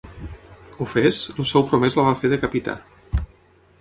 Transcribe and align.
Ofès, 0.85 1.19
el 1.33 1.47
seu 1.51 1.67
promès 1.67 1.99
la 1.99 2.07
va 2.09 2.17
fer 2.23 2.33
decapitar. 2.33 2.79